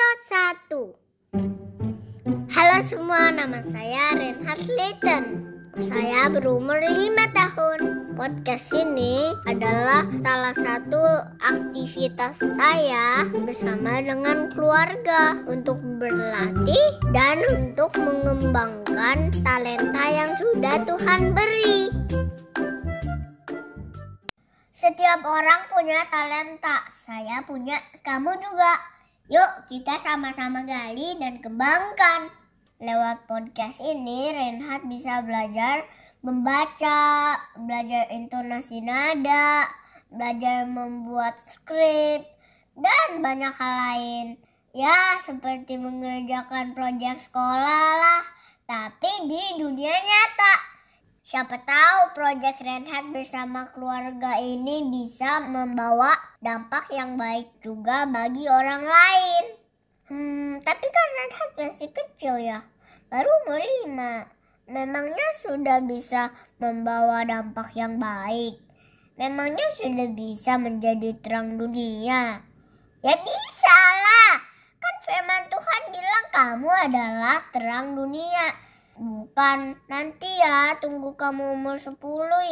episode 0.00 0.96
1 1.28 2.48
Halo 2.56 2.78
semua, 2.80 3.28
nama 3.36 3.60
saya 3.60 4.16
Renhard 4.16 4.64
Leighton 4.64 5.24
Saya 5.76 6.32
berumur 6.32 6.80
5 6.80 7.36
tahun 7.36 7.78
Podcast 8.16 8.72
ini 8.72 9.36
adalah 9.44 10.08
salah 10.24 10.56
satu 10.56 11.04
aktivitas 11.44 12.40
saya 12.40 13.28
bersama 13.44 14.00
dengan 14.00 14.48
keluarga 14.56 15.36
Untuk 15.44 15.76
berlatih 16.00 16.86
dan 17.12 17.44
untuk 17.52 17.92
mengembangkan 18.00 19.28
talenta 19.44 20.04
yang 20.08 20.32
sudah 20.40 20.76
Tuhan 20.88 21.36
beri 21.36 21.92
setiap 24.80 25.20
orang 25.28 25.60
punya 25.68 26.00
talenta. 26.08 26.88
Saya 26.88 27.44
punya, 27.44 27.76
kamu 28.00 28.32
juga. 28.40 28.99
Yuk, 29.30 29.70
kita 29.70 29.94
sama-sama 30.02 30.66
gali 30.66 31.14
dan 31.22 31.38
kembangkan. 31.38 32.34
Lewat 32.82 33.30
podcast 33.30 33.78
ini, 33.78 34.26
Renhat 34.34 34.82
bisa 34.90 35.22
belajar 35.22 35.86
membaca, 36.18 37.38
belajar 37.54 38.10
intonasi 38.10 38.82
nada, 38.82 39.70
belajar 40.10 40.66
membuat 40.66 41.38
skrip, 41.46 42.26
dan 42.74 43.22
banyak 43.22 43.54
hal 43.54 43.74
lain. 43.94 44.26
Ya, 44.74 45.22
seperti 45.22 45.78
mengerjakan 45.78 46.74
proyek 46.74 47.22
sekolah 47.22 47.86
lah, 48.02 48.26
tapi 48.66 49.30
di 49.30 49.62
dunia 49.62 49.94
nyata. 49.94 50.69
Siapa 51.30 51.62
tahu 51.62 52.18
proyek 52.18 52.58
Renhat 52.58 53.06
bersama 53.14 53.70
keluarga 53.70 54.42
ini 54.42 54.90
bisa 54.90 55.38
membawa 55.46 56.10
dampak 56.42 56.90
yang 56.90 57.14
baik 57.14 57.54
juga 57.62 58.02
bagi 58.02 58.50
orang 58.50 58.82
lain. 58.82 59.44
Hmm, 60.10 60.58
tapi 60.58 60.90
kan 60.90 61.08
Renhat 61.22 61.50
masih 61.54 61.94
kecil 61.94 62.34
ya, 62.42 62.66
baru 63.14 63.30
umur 63.46 63.62
lima. 63.62 64.26
Memangnya 64.74 65.28
sudah 65.38 65.78
bisa 65.86 66.34
membawa 66.58 67.22
dampak 67.22 67.78
yang 67.78 68.02
baik? 68.02 68.58
Memangnya 69.14 69.70
sudah 69.78 70.10
bisa 70.10 70.58
menjadi 70.58 71.14
terang 71.14 71.54
dunia? 71.54 72.42
Ya 73.06 73.14
bisa 73.14 73.76
lah, 74.02 74.34
kan 74.82 74.94
firman 75.06 75.46
Tuhan 75.46 75.82
bilang 75.94 76.26
kamu 76.34 76.70
adalah 76.90 77.38
terang 77.54 77.94
dunia. 77.94 78.69
Bukan 79.00 79.80
nanti 79.88 80.28
ya, 80.28 80.76
tunggu 80.76 81.16
kamu 81.16 81.56
umur 81.56 81.80
10 81.80 81.96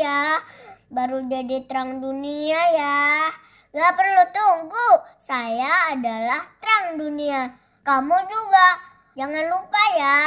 ya. 0.00 0.40
Baru 0.88 1.20
jadi 1.28 1.68
terang 1.68 2.00
dunia 2.00 2.56
ya. 2.72 3.28
Gak 3.68 3.92
perlu 3.92 4.24
tunggu, 4.32 4.88
saya 5.20 5.92
adalah 5.92 6.40
terang 6.56 6.96
dunia. 6.96 7.52
Kamu 7.84 8.16
juga, 8.32 8.68
jangan 9.12 9.44
lupa 9.52 9.82
ya. 10.00 10.20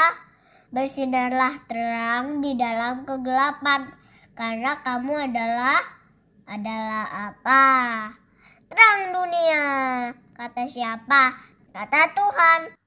Bersinarlah 0.69 1.57
terang 1.65 2.37
di 2.45 2.53
dalam 2.53 3.01
kegelapan. 3.01 3.89
Karena 4.37 4.77
kamu 4.77 5.25
adalah, 5.25 5.81
adalah 6.45 7.33
apa? 7.33 7.65
Terang 8.69 9.09
dunia. 9.09 9.65
Kata 10.37 10.69
siapa? 10.69 11.33
Kata 11.73 12.01
Tuhan. 12.13 12.80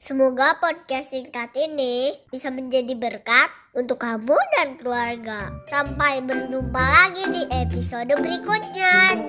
Semoga 0.00 0.56
podcast 0.56 1.12
singkat 1.12 1.52
ini 1.60 2.08
bisa 2.32 2.48
menjadi 2.48 2.96
berkat 2.96 3.52
untuk 3.76 4.00
kamu 4.00 4.32
dan 4.56 4.80
keluarga. 4.80 5.52
Sampai 5.68 6.24
berjumpa 6.24 6.80
lagi 6.80 7.28
di 7.28 7.44
episode 7.52 8.08
berikutnya. 8.16 9.28